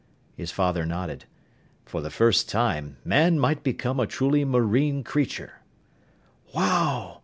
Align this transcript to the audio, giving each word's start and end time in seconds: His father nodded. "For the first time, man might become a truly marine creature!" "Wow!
His 0.35 0.51
father 0.51 0.83
nodded. 0.83 1.25
"For 1.85 2.01
the 2.01 2.09
first 2.09 2.49
time, 2.49 2.97
man 3.05 3.37
might 3.39 3.61
become 3.63 3.99
a 3.99 4.07
truly 4.07 4.43
marine 4.43 5.03
creature!" 5.03 5.59
"Wow! 6.55 7.19